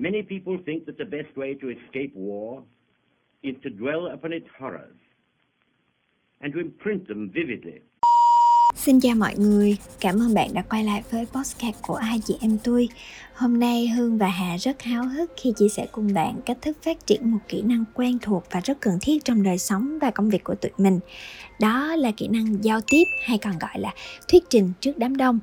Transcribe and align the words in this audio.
Many 0.00 0.22
people 0.22 0.56
think 0.66 0.86
that 0.86 0.96
the 0.98 1.04
best 1.04 1.36
way 1.36 1.54
to 1.62 1.68
escape 1.68 2.12
war 2.14 2.62
is 3.42 3.54
to 3.64 3.70
dwell 3.70 4.06
upon 4.06 4.32
its 4.32 4.46
horrors 4.58 4.98
and 6.40 6.54
to 6.54 6.60
imprint 6.60 7.08
them 7.08 7.30
vividly. 7.34 7.80
Xin 8.74 9.00
chào 9.00 9.14
mọi 9.14 9.34
người, 9.38 9.76
cảm 10.00 10.20
ơn 10.20 10.34
bạn 10.34 10.48
đã 10.54 10.62
quay 10.62 10.84
lại 10.84 11.02
với 11.10 11.26
podcast 11.26 11.82
của 11.82 11.94
hai 11.94 12.18
chị 12.24 12.34
em 12.40 12.58
tôi. 12.64 12.88
Hôm 13.34 13.60
nay 13.60 13.88
Hương 13.88 14.18
và 14.18 14.28
Hà 14.28 14.56
rất 14.56 14.82
háo 14.82 15.04
hức 15.04 15.32
khi 15.36 15.52
chia 15.56 15.68
sẻ 15.68 15.86
cùng 15.92 16.14
bạn 16.14 16.40
cách 16.46 16.58
thức 16.62 16.76
phát 16.82 17.06
triển 17.06 17.30
một 17.30 17.38
kỹ 17.48 17.62
năng 17.62 17.84
quen 17.94 18.18
thuộc 18.22 18.44
và 18.50 18.60
rất 18.64 18.80
cần 18.80 18.98
thiết 19.02 19.24
trong 19.24 19.42
đời 19.42 19.58
sống 19.58 19.98
và 20.00 20.10
công 20.10 20.30
việc 20.30 20.44
của 20.44 20.54
tụi 20.54 20.72
mình. 20.78 21.00
Đó 21.60 21.96
là 21.96 22.10
kỹ 22.16 22.28
năng 22.28 22.64
giao 22.64 22.80
tiếp 22.90 23.04
hay 23.24 23.38
còn 23.38 23.58
gọi 23.60 23.78
là 23.78 23.94
thuyết 24.28 24.44
trình 24.50 24.72
trước 24.80 24.98
đám 24.98 25.16
đông. 25.16 25.38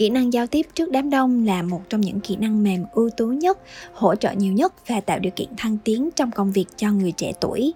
Kỹ 0.00 0.10
năng 0.10 0.32
giao 0.32 0.46
tiếp 0.46 0.66
trước 0.74 0.90
đám 0.90 1.10
đông 1.10 1.46
là 1.46 1.62
một 1.62 1.80
trong 1.88 2.00
những 2.00 2.20
kỹ 2.20 2.36
năng 2.36 2.62
mềm 2.62 2.84
ưu 2.92 3.10
tú 3.10 3.26
nhất, 3.26 3.58
hỗ 3.92 4.14
trợ 4.14 4.32
nhiều 4.32 4.52
nhất 4.52 4.74
và 4.86 5.00
tạo 5.00 5.18
điều 5.18 5.32
kiện 5.36 5.48
thăng 5.56 5.76
tiến 5.84 6.10
trong 6.16 6.30
công 6.30 6.52
việc 6.52 6.64
cho 6.76 6.92
người 6.92 7.12
trẻ 7.12 7.32
tuổi. 7.40 7.72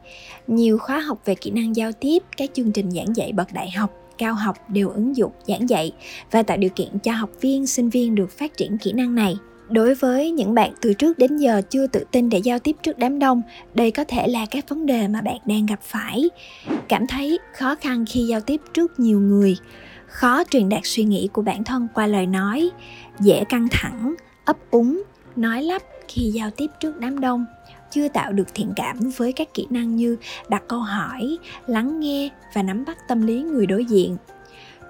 Nhiều 0.47 0.79
khóa 0.79 1.01
học 1.01 1.19
về 1.25 1.35
kỹ 1.35 1.51
năng 1.51 1.77
giao 1.77 1.93
tiếp, 1.93 2.23
các 2.37 2.51
chương 2.55 2.73
trình 2.73 2.91
giảng 2.91 3.17
dạy 3.17 3.33
bậc 3.33 3.53
đại 3.53 3.71
học 3.71 3.91
cao 4.19 4.35
học 4.35 4.57
đều 4.69 4.89
ứng 4.89 5.17
dụng 5.17 5.33
giảng 5.47 5.69
dạy 5.69 5.93
và 6.31 6.43
tạo 6.43 6.57
điều 6.57 6.71
kiện 6.71 6.99
cho 7.03 7.13
học 7.13 7.31
viên 7.41 7.67
sinh 7.67 7.89
viên 7.89 8.15
được 8.15 8.31
phát 8.31 8.57
triển 8.57 8.79
kỹ 8.79 8.93
năng 8.93 9.15
này. 9.15 9.37
Đối 9.69 9.95
với 9.95 10.31
những 10.31 10.55
bạn 10.55 10.73
từ 10.81 10.93
trước 10.93 11.19
đến 11.19 11.37
giờ 11.37 11.63
chưa 11.71 11.87
tự 11.87 12.05
tin 12.11 12.29
để 12.29 12.39
giao 12.39 12.59
tiếp 12.59 12.77
trước 12.83 12.99
đám 12.99 13.19
đông 13.19 13.43
đây 13.75 13.91
có 13.91 14.05
thể 14.05 14.29
là 14.29 14.47
các 14.47 14.69
vấn 14.69 14.87
đề 14.87 15.09
mà 15.09 15.21
bạn 15.21 15.39
đang 15.47 15.67
gặp 15.67 15.81
phải. 15.83 16.31
Cảm 16.89 17.07
thấy 17.07 17.39
khó 17.53 17.75
khăn 17.75 18.05
khi 18.09 18.21
giao 18.21 18.41
tiếp 18.41 18.61
trước 18.75 19.01
nhiều 19.01 19.21
người 19.21 19.57
khó 20.15 20.45
truyền 20.51 20.69
đạt 20.69 20.81
suy 20.85 21.05
nghĩ 21.05 21.29
của 21.33 21.43
bản 21.43 21.65
thân 21.65 21.89
qua 21.95 22.07
lời 22.07 22.27
nói, 22.27 22.71
dễ 23.21 23.45
căng 23.49 23.69
thẳng, 23.71 24.15
ấp 24.45 24.57
úng, 24.71 25.03
nói 25.37 25.63
lắp 25.63 25.83
khi 26.09 26.31
giao 26.35 26.51
tiếp 26.51 26.67
trước 26.81 27.01
đám 27.01 27.21
đông, 27.21 27.47
chưa 27.91 28.09
tạo 28.09 28.33
được 28.33 28.55
thiện 28.55 28.73
cảm 28.77 28.99
với 29.17 29.33
các 29.33 29.55
kỹ 29.55 29.67
năng 29.71 29.97
như 29.97 30.17
đặt 30.49 30.63
câu 30.69 30.79
hỏi, 30.79 31.39
lắng 31.67 32.01
nghe 32.01 32.29
và 32.55 32.63
nắm 32.63 32.85
bắt 32.85 32.99
tâm 33.09 33.27
lý 33.27 33.43
người 33.43 33.67
đối 33.67 33.85
diện. 33.85 34.17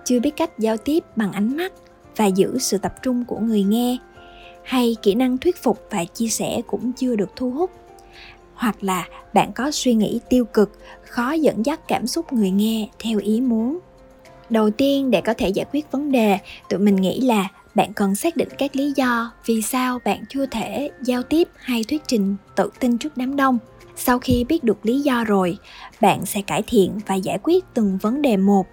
Chưa 0.05 0.21
biết 0.21 0.37
cách 0.37 0.59
giao 0.59 0.77
tiếp 0.77 1.05
bằng 1.17 1.33
ánh 1.33 1.57
mắt 1.57 1.73
và 2.17 2.27
giữ 2.27 2.59
sự 2.59 2.79
tập 2.79 2.95
trung 3.03 3.25
của 3.25 3.39
người 3.39 3.63
nghe, 3.63 3.98
hay 4.65 4.97
kỹ 5.03 5.15
năng 5.15 5.39
thuyết 5.39 5.63
phục 5.63 5.79
và 5.91 6.05
chia 6.05 6.29
sẻ 6.29 6.61
cũng 6.67 6.93
chưa 6.93 7.17
được 7.17 7.31
thu 7.37 7.51
hút. 7.51 7.70
Hoặc 8.55 8.85
là 8.85 9.07
bạn 9.35 9.53
có 9.53 9.70
suy 9.70 9.95
nghĩ 9.95 10.20
tiêu 10.31 10.45
cực, 10.45 10.79
khó 11.03 11.33
dẫn 11.33 11.67
dắt 11.67 11.81
cảm 11.89 12.07
xúc 12.07 12.33
người 12.33 12.51
nghe 12.51 12.89
theo 12.98 13.19
ý 13.19 13.41
muốn 13.41 13.79
đầu 14.50 14.70
tiên 14.70 15.11
để 15.11 15.20
có 15.20 15.34
thể 15.34 15.48
giải 15.48 15.67
quyết 15.73 15.92
vấn 15.92 16.12
đề, 16.12 16.39
tụi 16.69 16.81
mình 16.81 16.97
nghĩ 16.97 17.20
là 17.20 17.48
bạn 17.75 17.92
cần 17.92 18.14
xác 18.14 18.37
định 18.37 18.48
các 18.59 18.77
lý 18.77 18.92
do 18.97 19.33
vì 19.47 19.62
sao 19.62 19.98
bạn 20.05 20.25
chưa 20.28 20.47
thể 20.47 20.91
giao 21.03 21.23
tiếp 21.23 21.48
hay 21.56 21.84
thuyết 21.84 22.03
trình 22.06 22.36
tự 22.56 22.70
tin 22.81 22.98
trước 22.98 23.17
đám 23.17 23.36
đông. 23.36 23.59
Sau 23.97 24.19
khi 24.19 24.45
biết 24.45 24.64
được 24.64 24.86
lý 24.86 25.01
do 25.01 25.25
rồi, 25.25 25.59
bạn 26.01 26.27
sẽ 26.27 26.42
cải 26.42 26.62
thiện 26.67 26.98
và 27.06 27.14
giải 27.14 27.39
quyết 27.42 27.64
từng 27.75 27.98
vấn 27.98 28.23
đề 28.23 28.36
một. 28.36 28.67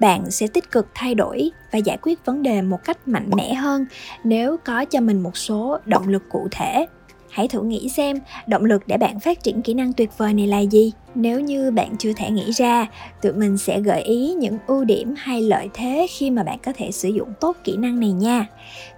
Bạn 0.00 0.30
sẽ 0.30 0.46
tích 0.46 0.70
cực 0.70 0.86
thay 0.94 1.14
đổi 1.14 1.50
và 1.72 1.78
giải 1.78 1.98
quyết 2.02 2.24
vấn 2.24 2.42
đề 2.42 2.62
một 2.62 2.84
cách 2.84 3.08
mạnh 3.08 3.30
mẽ 3.36 3.54
hơn 3.54 3.86
nếu 4.24 4.56
có 4.64 4.84
cho 4.84 5.00
mình 5.00 5.22
một 5.22 5.36
số 5.36 5.78
động 5.84 6.08
lực 6.08 6.22
cụ 6.28 6.48
thể 6.50 6.86
hãy 7.30 7.48
thử 7.48 7.62
nghĩ 7.62 7.88
xem, 7.88 8.18
động 8.46 8.64
lực 8.64 8.82
để 8.86 8.96
bạn 8.96 9.20
phát 9.20 9.42
triển 9.42 9.62
kỹ 9.62 9.74
năng 9.74 9.92
tuyệt 9.92 10.10
vời 10.18 10.34
này 10.34 10.46
là 10.46 10.60
gì? 10.60 10.92
Nếu 11.14 11.40
như 11.40 11.70
bạn 11.70 11.96
chưa 11.98 12.12
thể 12.12 12.30
nghĩ 12.30 12.50
ra, 12.50 12.86
tụi 13.22 13.32
mình 13.32 13.58
sẽ 13.58 13.80
gợi 13.80 14.02
ý 14.02 14.32
những 14.32 14.58
ưu 14.66 14.84
điểm 14.84 15.14
hay 15.16 15.42
lợi 15.42 15.68
thế 15.74 16.06
khi 16.10 16.30
mà 16.30 16.42
bạn 16.42 16.58
có 16.62 16.72
thể 16.76 16.90
sử 16.90 17.08
dụng 17.08 17.28
tốt 17.40 17.56
kỹ 17.64 17.76
năng 17.76 18.00
này 18.00 18.12
nha. 18.12 18.46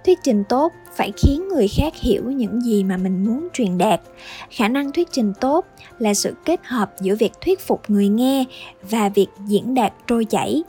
Thuyết 0.05 0.19
trình 0.23 0.43
tốt 0.49 0.71
phải 0.95 1.11
khiến 1.17 1.47
người 1.47 1.67
khác 1.67 1.93
hiểu 2.01 2.23
những 2.23 2.61
gì 2.61 2.83
mà 2.83 2.97
mình 2.97 3.25
muốn 3.25 3.47
truyền 3.53 3.77
đạt. 3.77 4.01
Khả 4.49 4.67
năng 4.67 4.91
thuyết 4.91 5.07
trình 5.11 5.33
tốt 5.41 5.65
là 5.99 6.13
sự 6.13 6.35
kết 6.45 6.59
hợp 6.63 6.91
giữa 7.01 7.15
việc 7.15 7.31
thuyết 7.41 7.59
phục 7.59 7.81
người 7.87 8.07
nghe 8.07 8.45
và 8.89 9.09
việc 9.09 9.27
diễn 9.47 9.73
đạt 9.73 9.93
trôi 10.07 10.25
chảy 10.25 10.63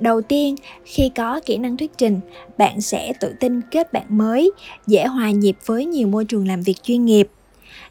đầu 0.00 0.20
tiên, 0.20 0.54
khi 0.84 1.10
có 1.16 1.40
kỹ 1.46 1.56
năng 1.56 1.76
thuyết 1.76 1.90
trình, 1.98 2.20
bạn 2.58 2.80
sẽ 2.80 3.12
tự 3.20 3.34
tin 3.40 3.60
kết 3.70 3.92
bạn 3.92 4.04
mới, 4.08 4.52
dễ 4.86 5.06
hòa 5.06 5.30
nhịp 5.30 5.56
với 5.66 5.86
nhiều 5.86 6.08
môi 6.08 6.24
trường 6.24 6.48
làm 6.48 6.62
việc 6.62 6.82
chuyên 6.82 7.04
nghiệp. 7.04 7.28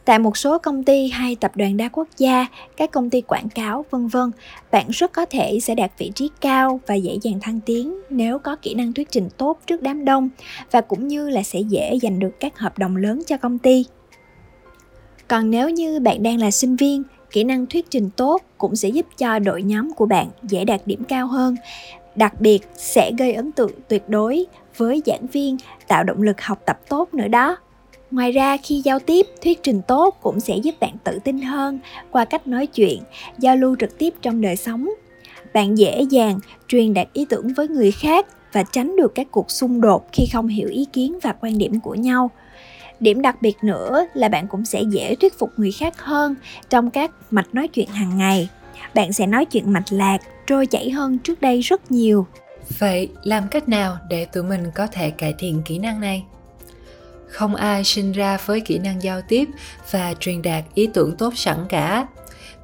Tại 0.06 0.20
một 0.20 0.38
số 0.38 0.58
công 0.58 0.84
ty 0.84 1.08
hay 1.08 1.36
tập 1.36 1.52
đoàn 1.56 1.78
đa 1.78 1.90
quốc 1.90 2.08
gia, 2.18 2.46
các 2.78 2.92
công 2.92 3.10
ty 3.10 3.22
quảng 3.22 3.50
cáo, 3.50 3.86
vân 3.92 4.08
vân, 4.08 4.32
bạn 4.72 4.86
rất 4.90 5.14
có 5.14 5.26
thể 5.26 5.60
sẽ 5.60 5.76
đạt 5.76 5.92
vị 5.98 6.12
trí 6.16 6.30
cao 6.42 6.80
và 6.88 6.96
dễ 6.96 7.18
dàng 7.22 7.40
thăng 7.42 7.60
tiến 7.60 7.96
nếu 8.10 8.40
có 8.40 8.56
kỹ 8.56 8.74
năng 8.74 8.94
thuyết 8.94 9.12
trình 9.12 9.30
tốt 9.38 9.60
trước 9.68 9.82
đám 9.82 10.06
đông 10.06 10.30
và 10.72 10.82
cũng 10.82 11.08
như 11.08 11.30
là 11.30 11.44
sẽ 11.44 11.60
dễ 11.60 11.98
giành 12.02 12.20
được 12.20 12.40
các 12.40 12.60
hợp 12.60 12.78
đồng 12.78 12.96
lớn 12.96 13.22
cho 13.28 13.38
công 13.38 13.58
ty. 13.58 13.86
Còn 15.28 15.50
nếu 15.50 15.70
như 15.70 16.00
bạn 16.00 16.24
đang 16.24 16.40
là 16.40 16.52
sinh 16.52 16.76
viên 16.76 17.04
kỹ 17.32 17.44
năng 17.44 17.66
thuyết 17.66 17.86
trình 17.90 18.10
tốt 18.10 18.42
cũng 18.58 18.76
sẽ 18.76 18.90
giúp 18.90 19.06
cho 19.18 19.40
đội 19.40 19.64
nhóm 19.64 19.94
của 19.94 20.06
bạn 20.06 20.30
dễ 20.44 20.66
đạt 20.66 20.82
điểm 20.86 21.04
cao 21.04 21.28
hơn. 21.28 21.56
Đặc 22.16 22.42
biệt 22.42 22.60
sẽ 22.76 23.12
gây 23.18 23.34
ấn 23.34 23.52
tượng 23.52 23.72
tuyệt 23.88 24.10
đối 24.10 24.46
với 24.78 25.02
giảng 25.06 25.28
viên, 25.28 25.58
tạo 25.88 26.04
động 26.04 26.22
lực 26.22 26.42
học 26.42 26.62
tập 26.66 26.80
tốt 26.90 27.14
nữa 27.14 27.28
đó. 27.28 27.58
Ngoài 28.12 28.32
ra, 28.32 28.58
khi 28.64 28.82
giao 28.86 29.00
tiếp, 29.00 29.26
thuyết 29.44 29.64
trình 29.64 29.82
tốt 29.88 30.18
cũng 30.22 30.40
sẽ 30.40 30.58
giúp 30.58 30.76
bạn 30.80 30.96
tự 31.04 31.20
tin 31.24 31.42
hơn 31.42 31.80
qua 32.12 32.26
cách 32.26 32.48
nói 32.48 32.68
chuyện, 32.68 33.00
giao 33.38 33.56
lưu 33.56 33.76
trực 33.80 33.98
tiếp 33.98 34.14
trong 34.22 34.42
đời 34.42 34.56
sống. 34.56 34.90
Bạn 35.54 35.78
dễ 35.78 36.02
dàng 36.10 36.40
truyền 36.68 36.94
đạt 36.94 37.08
ý 37.14 37.26
tưởng 37.30 37.54
với 37.54 37.68
người 37.68 37.92
khác 37.92 38.28
và 38.54 38.64
tránh 38.64 38.96
được 38.96 39.16
các 39.16 39.28
cuộc 39.32 39.52
xung 39.52 39.82
đột 39.82 40.08
khi 40.12 40.26
không 40.34 40.48
hiểu 40.48 40.70
ý 40.70 40.86
kiến 40.94 41.20
và 41.22 41.34
quan 41.42 41.58
điểm 41.58 41.80
của 41.80 41.96
nhau 41.96 42.32
điểm 43.00 43.22
đặc 43.22 43.42
biệt 43.42 43.58
nữa 43.62 44.06
là 44.14 44.30
bạn 44.30 44.48
cũng 44.48 44.66
sẽ 44.66 44.82
dễ 44.82 45.16
thuyết 45.16 45.40
phục 45.40 45.50
người 45.58 45.72
khác 45.72 46.02
hơn 46.02 46.36
trong 46.70 46.90
các 46.90 47.12
mạch 47.32 47.56
nói 47.56 47.68
chuyện 47.68 47.88
hàng 47.88 48.18
ngày. 48.18 48.50
Bạn 48.94 49.14
sẽ 49.14 49.28
nói 49.28 49.46
chuyện 49.46 49.74
mạch 49.74 49.92
lạc, 49.94 50.18
trôi 50.48 50.66
chảy 50.66 50.90
hơn 50.90 51.18
trước 51.20 51.42
đây 51.42 51.62
rất 51.62 51.92
nhiều. 51.92 52.28
Vậy 52.80 53.10
làm 53.24 53.48
cách 53.48 53.70
nào 53.70 53.98
để 54.10 54.26
tụi 54.26 54.44
mình 54.44 54.64
có 54.76 54.88
thể 54.88 55.12
cải 55.12 55.34
thiện 55.38 55.62
kỹ 55.66 55.80
năng 55.80 56.02
này? 56.02 56.24
Không 57.28 57.56
ai 57.56 57.84
sinh 57.84 58.12
ra 58.12 58.38
với 58.46 58.60
kỹ 58.60 58.80
năng 58.80 59.04
giao 59.04 59.22
tiếp 59.22 59.46
và 59.92 60.14
truyền 60.20 60.42
đạt 60.42 60.64
ý 60.74 60.90
tưởng 60.94 61.16
tốt 61.18 61.34
sẵn 61.38 61.58
cả. 61.70 62.08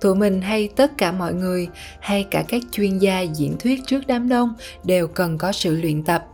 Tụi 0.01 0.15
mình 0.15 0.41
hay 0.41 0.69
tất 0.75 0.97
cả 0.97 1.11
mọi 1.11 1.33
người 1.33 1.67
hay 1.99 2.25
cả 2.31 2.43
các 2.47 2.61
chuyên 2.71 2.97
gia 2.97 3.21
diễn 3.21 3.57
thuyết 3.59 3.81
trước 3.87 4.07
đám 4.07 4.29
đông 4.29 4.53
đều 4.83 5.07
cần 5.07 5.37
có 5.37 5.51
sự 5.51 5.75
luyện 5.75 6.03
tập 6.03 6.25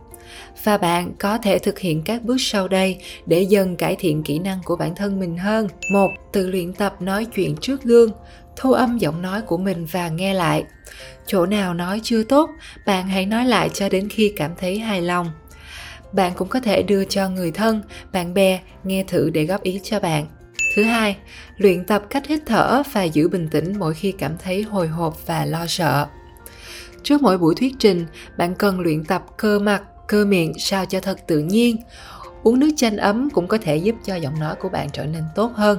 và 0.64 0.78
bạn 0.78 1.12
có 1.18 1.38
thể 1.38 1.58
thực 1.58 1.78
hiện 1.78 2.02
các 2.02 2.22
bước 2.22 2.36
sau 2.38 2.68
đây 2.68 2.98
để 3.26 3.42
dần 3.42 3.76
cải 3.76 3.96
thiện 3.96 4.22
kỹ 4.22 4.38
năng 4.38 4.58
của 4.64 4.76
bản 4.76 4.94
thân 4.94 5.20
mình 5.20 5.38
hơn. 5.38 5.68
Một, 5.92 6.10
tự 6.32 6.50
luyện 6.50 6.72
tập 6.72 7.02
nói 7.02 7.24
chuyện 7.24 7.56
trước 7.56 7.82
gương, 7.82 8.10
thu 8.56 8.72
âm 8.72 8.98
giọng 8.98 9.22
nói 9.22 9.42
của 9.42 9.58
mình 9.58 9.86
và 9.92 10.08
nghe 10.08 10.34
lại. 10.34 10.64
Chỗ 11.26 11.46
nào 11.46 11.74
nói 11.74 12.00
chưa 12.02 12.22
tốt, 12.22 12.50
bạn 12.86 13.08
hãy 13.08 13.26
nói 13.26 13.44
lại 13.44 13.68
cho 13.74 13.88
đến 13.88 14.08
khi 14.08 14.32
cảm 14.36 14.50
thấy 14.58 14.78
hài 14.78 15.02
lòng. 15.02 15.30
Bạn 16.12 16.32
cũng 16.36 16.48
có 16.48 16.60
thể 16.60 16.82
đưa 16.82 17.04
cho 17.04 17.28
người 17.28 17.50
thân, 17.50 17.82
bạn 18.12 18.34
bè 18.34 18.60
nghe 18.84 19.04
thử 19.08 19.30
để 19.30 19.44
góp 19.44 19.62
ý 19.62 19.80
cho 19.82 20.00
bạn. 20.00 20.26
Thứ 20.74 20.82
hai, 20.82 21.16
luyện 21.56 21.84
tập 21.84 22.02
cách 22.10 22.26
hít 22.26 22.40
thở 22.46 22.82
và 22.92 23.02
giữ 23.02 23.28
bình 23.28 23.48
tĩnh 23.48 23.78
mỗi 23.78 23.94
khi 23.94 24.12
cảm 24.12 24.32
thấy 24.38 24.62
hồi 24.62 24.88
hộp 24.88 25.26
và 25.26 25.44
lo 25.44 25.66
sợ. 25.66 26.06
Trước 27.02 27.22
mỗi 27.22 27.38
buổi 27.38 27.54
thuyết 27.54 27.74
trình, 27.78 28.06
bạn 28.38 28.54
cần 28.54 28.80
luyện 28.80 29.04
tập 29.04 29.24
cơ 29.36 29.58
mặt 29.58 29.82
cơ 30.10 30.24
miệng 30.24 30.52
sao 30.58 30.86
cho 30.86 31.00
thật 31.00 31.26
tự 31.26 31.38
nhiên. 31.38 31.76
Uống 32.42 32.60
nước 32.60 32.70
chanh 32.76 32.96
ấm 32.96 33.30
cũng 33.30 33.46
có 33.46 33.58
thể 33.58 33.76
giúp 33.76 33.94
cho 34.06 34.14
giọng 34.14 34.40
nói 34.40 34.54
của 34.60 34.68
bạn 34.68 34.88
trở 34.92 35.04
nên 35.04 35.22
tốt 35.34 35.52
hơn. 35.54 35.78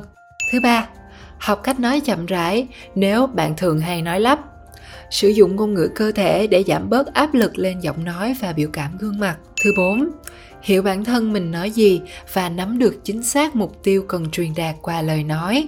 Thứ 0.52 0.60
ba, 0.64 0.88
học 1.38 1.62
cách 1.64 1.80
nói 1.80 2.00
chậm 2.00 2.26
rãi 2.26 2.68
nếu 2.96 3.28
bạn 3.28 3.54
thường 3.58 3.80
hay 3.80 4.02
nói 4.02 4.20
lắp. 4.20 4.40
Sử 5.10 5.28
dụng 5.28 5.56
ngôn 5.56 5.74
ngữ 5.74 5.90
cơ 5.96 6.12
thể 6.12 6.48
để 6.48 6.64
giảm 6.68 6.90
bớt 6.90 7.14
áp 7.14 7.34
lực 7.34 7.58
lên 7.58 7.80
giọng 7.80 8.04
nói 8.04 8.36
và 8.42 8.54
biểu 8.54 8.70
cảm 8.74 8.98
gương 8.98 9.20
mặt. 9.20 9.38
Thứ 9.64 9.72
bốn, 9.78 10.10
hiểu 10.62 10.82
bản 10.82 11.04
thân 11.04 11.34
mình 11.34 11.52
nói 11.52 11.72
gì 11.72 12.02
và 12.34 12.50
nắm 12.50 12.80
được 12.80 12.96
chính 13.04 13.24
xác 13.24 13.56
mục 13.56 13.84
tiêu 13.84 14.06
cần 14.08 14.32
truyền 14.32 14.54
đạt 14.56 14.76
qua 14.82 15.02
lời 15.02 15.24
nói. 15.24 15.68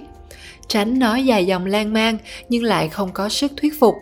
Tránh 0.68 0.98
nói 0.98 1.24
dài 1.24 1.46
dòng 1.46 1.66
lan 1.66 1.92
man 1.92 2.18
nhưng 2.48 2.62
lại 2.62 2.88
không 2.88 3.12
có 3.12 3.28
sức 3.28 3.52
thuyết 3.56 3.80
phục 3.80 3.94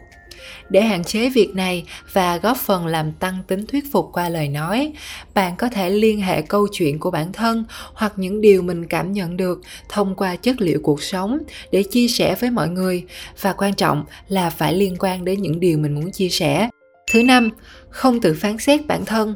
để 0.71 0.81
hạn 0.81 1.05
chế 1.05 1.31
việc 1.31 1.55
này 1.55 1.85
và 2.12 2.37
góp 2.37 2.56
phần 2.56 2.87
làm 2.87 3.12
tăng 3.12 3.43
tính 3.47 3.67
thuyết 3.67 3.85
phục 3.93 4.09
qua 4.12 4.29
lời 4.29 4.49
nói, 4.49 4.93
bạn 5.35 5.56
có 5.56 5.69
thể 5.69 5.91
liên 5.91 6.21
hệ 6.21 6.43
câu 6.43 6.67
chuyện 6.73 6.99
của 6.99 7.11
bản 7.11 7.33
thân 7.33 7.65
hoặc 7.94 8.12
những 8.17 8.41
điều 8.41 8.62
mình 8.62 8.87
cảm 8.87 9.12
nhận 9.12 9.37
được 9.37 9.61
thông 9.89 10.15
qua 10.15 10.37
chất 10.37 10.61
liệu 10.61 10.81
cuộc 10.83 11.03
sống 11.03 11.39
để 11.73 11.83
chia 11.83 12.09
sẻ 12.09 12.35
với 12.35 12.50
mọi 12.50 12.69
người. 12.69 13.05
Và 13.41 13.53
quan 13.53 13.75
trọng 13.75 14.05
là 14.29 14.50
phải 14.50 14.75
liên 14.75 14.97
quan 14.99 15.25
đến 15.25 15.43
những 15.43 15.61
điều 15.61 15.79
mình 15.79 15.94
muốn 15.94 16.12
chia 16.12 16.29
sẻ. 16.29 16.69
Thứ 17.12 17.23
năm, 17.23 17.50
không 17.91 18.21
tự 18.21 18.35
phán 18.35 18.59
xét 18.59 18.87
bản 18.87 19.05
thân. 19.05 19.35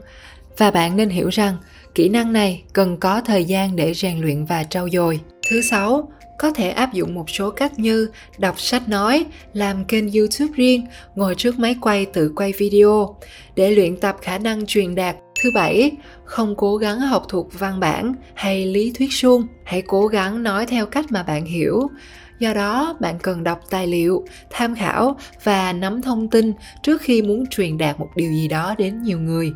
Và 0.58 0.70
bạn 0.70 0.97
nên 0.97 1.08
hiểu 1.08 1.29
rằng, 1.29 1.56
kỹ 1.94 2.08
năng 2.08 2.32
này 2.32 2.62
cần 2.73 2.97
có 2.97 3.20
thời 3.20 3.44
gian 3.44 3.76
để 3.76 3.94
rèn 3.94 4.20
luyện 4.20 4.44
và 4.44 4.64
trau 4.64 4.88
dồi. 4.88 5.20
Thứ 5.50 5.62
sáu 5.62 6.12
có 6.38 6.52
thể 6.52 6.68
áp 6.68 6.92
dụng 6.92 7.14
một 7.14 7.30
số 7.30 7.50
cách 7.50 7.78
như 7.78 8.10
đọc 8.38 8.60
sách 8.60 8.88
nói, 8.88 9.26
làm 9.52 9.84
kênh 9.84 10.12
YouTube 10.12 10.52
riêng, 10.54 10.86
ngồi 11.14 11.34
trước 11.34 11.58
máy 11.58 11.76
quay 11.80 12.06
tự 12.06 12.32
quay 12.36 12.52
video 12.52 13.16
để 13.56 13.70
luyện 13.70 13.96
tập 13.96 14.16
khả 14.20 14.38
năng 14.38 14.66
truyền 14.66 14.94
đạt 14.94 15.16
Thứ 15.42 15.50
bảy, 15.50 15.92
không 16.24 16.54
cố 16.56 16.76
gắng 16.76 17.00
học 17.00 17.26
thuộc 17.28 17.58
văn 17.58 17.80
bản 17.80 18.14
hay 18.34 18.66
lý 18.66 18.92
thuyết 18.98 19.12
suông, 19.12 19.46
hãy 19.64 19.82
cố 19.82 20.06
gắng 20.06 20.42
nói 20.42 20.66
theo 20.66 20.86
cách 20.86 21.04
mà 21.10 21.22
bạn 21.22 21.44
hiểu. 21.44 21.90
Do 22.38 22.54
đó, 22.54 22.96
bạn 23.00 23.18
cần 23.22 23.44
đọc 23.44 23.60
tài 23.70 23.86
liệu, 23.86 24.24
tham 24.50 24.74
khảo 24.74 25.16
và 25.44 25.72
nắm 25.72 26.02
thông 26.02 26.28
tin 26.28 26.52
trước 26.82 27.00
khi 27.00 27.22
muốn 27.22 27.44
truyền 27.50 27.78
đạt 27.78 28.00
một 28.00 28.08
điều 28.16 28.32
gì 28.32 28.48
đó 28.48 28.74
đến 28.78 29.02
nhiều 29.02 29.18
người. 29.18 29.52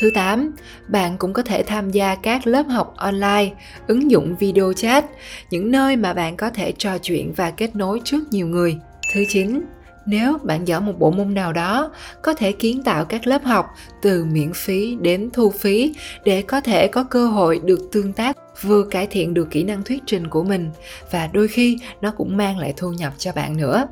Thứ 0.00 0.10
8, 0.14 0.52
bạn 0.88 1.16
cũng 1.18 1.32
có 1.32 1.42
thể 1.42 1.62
tham 1.62 1.90
gia 1.90 2.14
các 2.14 2.46
lớp 2.46 2.62
học 2.68 2.94
online, 2.96 3.50
ứng 3.86 4.10
dụng 4.10 4.36
video 4.36 4.72
chat, 4.72 5.04
những 5.50 5.70
nơi 5.70 5.96
mà 5.96 6.14
bạn 6.14 6.36
có 6.36 6.50
thể 6.50 6.72
trò 6.72 6.98
chuyện 6.98 7.32
và 7.36 7.50
kết 7.50 7.76
nối 7.76 8.00
trước 8.04 8.22
nhiều 8.30 8.46
người. 8.46 8.76
Thứ 9.14 9.24
9, 9.28 9.60
nếu 10.06 10.38
bạn 10.42 10.68
giỏi 10.68 10.80
một 10.80 10.92
bộ 10.98 11.10
môn 11.10 11.34
nào 11.34 11.52
đó 11.52 11.90
có 12.22 12.34
thể 12.34 12.52
kiến 12.52 12.82
tạo 12.82 13.04
các 13.04 13.26
lớp 13.26 13.44
học 13.44 13.66
từ 14.02 14.24
miễn 14.24 14.52
phí 14.52 14.96
đến 15.00 15.30
thu 15.32 15.50
phí 15.50 15.94
để 16.24 16.42
có 16.42 16.60
thể 16.60 16.88
có 16.88 17.04
cơ 17.04 17.26
hội 17.26 17.60
được 17.64 17.80
tương 17.92 18.12
tác 18.12 18.36
vừa 18.62 18.82
cải 18.90 19.06
thiện 19.06 19.34
được 19.34 19.50
kỹ 19.50 19.64
năng 19.64 19.82
thuyết 19.84 20.02
trình 20.06 20.26
của 20.26 20.42
mình 20.42 20.70
và 21.10 21.28
đôi 21.32 21.48
khi 21.48 21.78
nó 22.00 22.10
cũng 22.10 22.36
mang 22.36 22.58
lại 22.58 22.74
thu 22.76 22.92
nhập 22.92 23.12
cho 23.18 23.32
bạn 23.32 23.56
nữa 23.56 23.86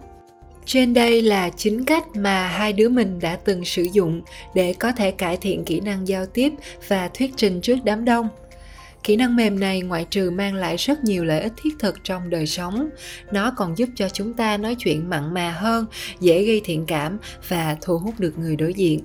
trên 0.69 0.94
đây 0.94 1.23
là 1.23 1.50
chính 1.56 1.85
cách 1.85 2.05
mà 2.17 2.49
hai 2.49 2.73
đứa 2.73 2.88
mình 2.88 3.19
đã 3.20 3.37
từng 3.44 3.65
sử 3.65 3.82
dụng 3.82 4.23
để 4.55 4.75
có 4.79 4.93
thể 4.93 5.11
cải 5.11 5.37
thiện 5.37 5.65
kỹ 5.65 5.81
năng 5.81 6.09
giao 6.09 6.26
tiếp 6.26 6.53
và 6.88 7.09
thuyết 7.15 7.32
trình 7.37 7.61
trước 7.61 7.79
đám 7.85 8.05
đông 8.05 8.29
kỹ 9.05 9.17
năng 9.17 9.37
mềm 9.37 9.61
này 9.61 9.81
ngoại 9.81 10.06
trừ 10.11 10.31
mang 10.31 10.55
lại 10.55 10.76
rất 10.76 11.05
nhiều 11.05 11.25
lợi 11.25 11.41
ích 11.41 11.53
thiết 11.56 11.70
thực 11.79 12.05
trong 12.05 12.31
đời 12.31 12.47
sống, 12.47 12.88
nó 13.32 13.53
còn 13.56 13.79
giúp 13.79 13.88
cho 13.94 14.09
chúng 14.09 14.35
ta 14.35 14.56
nói 14.56 14.76
chuyện 14.79 15.11
mặn 15.11 15.35
mà 15.35 15.50
hơn, 15.50 15.87
dễ 16.20 16.44
gây 16.44 16.61
thiện 16.65 16.87
cảm 16.87 17.19
và 17.49 17.76
thu 17.81 17.99
hút 17.99 18.21
được 18.21 18.38
người 18.38 18.56
đối 18.56 18.75
diện 18.75 19.00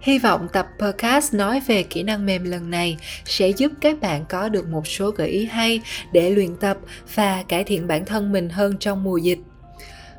Hy 0.00 0.18
vọng 0.18 0.48
tập 0.52 0.68
podcast 0.78 1.34
nói 1.34 1.60
về 1.66 1.82
kỹ 1.82 2.02
năng 2.02 2.26
mềm 2.26 2.44
lần 2.44 2.70
này 2.70 2.96
sẽ 3.24 3.48
giúp 3.48 3.72
các 3.80 4.00
bạn 4.00 4.24
có 4.28 4.48
được 4.48 4.68
một 4.68 4.86
số 4.86 5.10
gợi 5.10 5.28
ý 5.28 5.46
hay 5.46 5.80
để 6.12 6.30
luyện 6.30 6.56
tập 6.56 6.78
và 7.14 7.44
cải 7.48 7.64
thiện 7.64 7.86
bản 7.86 8.04
thân 8.04 8.32
mình 8.32 8.48
hơn 8.48 8.76
trong 8.78 9.04
mùa 9.04 9.16
dịch. 9.16 9.38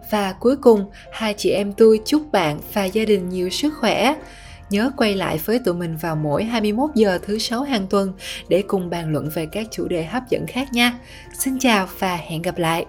Và 0.10 0.34
cuối 0.40 0.56
cùng, 0.56 0.86
hai 1.12 1.34
chị 1.38 1.50
em 1.50 1.74
tôi 1.74 2.00
chúc 2.06 2.32
bạn 2.32 2.60
và 2.74 2.86
gia 2.86 3.06
đình 3.06 3.30
nhiều 3.30 3.50
sức 3.50 3.74
khỏe. 3.80 4.16
Nhớ 4.70 4.92
quay 4.98 5.16
lại 5.16 5.40
với 5.46 5.60
tụi 5.60 5.74
mình 5.74 5.98
vào 5.98 6.16
mỗi 6.16 6.44
21 6.44 6.90
giờ 6.96 7.20
thứ 7.22 7.40
sáu 7.40 7.62
hàng 7.64 7.88
tuần 7.90 8.14
để 8.48 8.64
cùng 8.68 8.90
bàn 8.90 9.12
luận 9.12 9.30
về 9.34 9.46
các 9.46 9.68
chủ 9.72 9.88
đề 9.88 10.04
hấp 10.04 10.24
dẫn 10.30 10.48
khác 10.48 10.74
nha. 10.74 10.94
Xin 11.40 11.60
chào 11.60 11.88
và 12.00 12.16
hẹn 12.16 12.42
gặp 12.42 12.58
lại. 12.58 12.86